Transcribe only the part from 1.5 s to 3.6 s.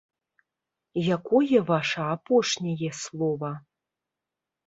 ваша апошняе слова?